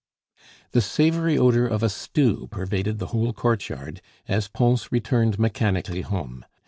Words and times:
The 0.71 0.81
savory 0.81 1.37
odor 1.37 1.67
of 1.67 1.83
a 1.83 1.89
stew 1.89 2.47
pervaded 2.49 2.97
the 2.97 3.05
whole 3.13 3.33
courtyard, 3.33 4.01
as 4.27 4.47
Pons 4.47 4.91
returned 4.91 5.37
mechanically 5.37 6.01
home. 6.01 6.43